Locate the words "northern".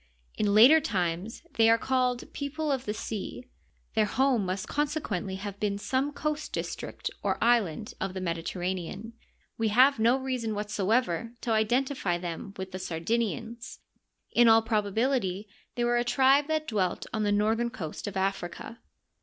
17.31-17.69